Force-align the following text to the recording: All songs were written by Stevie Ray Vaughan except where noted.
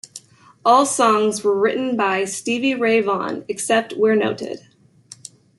All 0.65 0.87
songs 0.87 1.43
were 1.43 1.55
written 1.55 1.95
by 1.95 2.25
Stevie 2.25 2.73
Ray 2.73 3.01
Vaughan 3.01 3.45
except 3.47 3.93
where 3.93 4.15
noted. 4.15 4.65